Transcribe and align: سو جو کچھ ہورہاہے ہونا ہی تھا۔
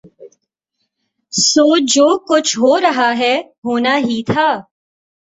سو 1.33 1.65
جو 1.93 2.07
کچھ 2.29 2.51
ہورہاہے 2.59 3.35
ہونا 3.65 3.95
ہی 3.97 4.17
تھا۔ 4.23 4.47